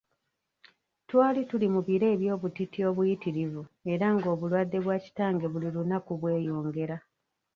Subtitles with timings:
[1.07, 3.61] Twali tuli mu biro eby'obutiti obuyitirivu
[3.93, 6.97] era ng'obulwadde bwa kitange buli lunaku bweyongera.